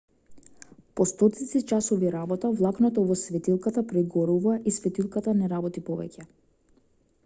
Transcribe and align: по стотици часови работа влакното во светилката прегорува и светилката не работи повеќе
по 0.95 1.05
стотици 1.11 1.61
часови 1.73 2.09
работа 2.15 2.51
влакното 2.61 3.05
во 3.11 3.19
светилката 3.27 3.85
прегорува 3.93 4.57
и 4.71 4.75
светилката 4.79 5.39
не 5.43 5.53
работи 5.57 5.89
повеќе 5.91 6.29